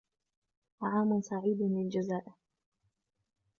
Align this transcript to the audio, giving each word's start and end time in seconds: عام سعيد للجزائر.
عام 0.81 1.21
سعيد 1.21 1.57
للجزائر. 1.61 2.33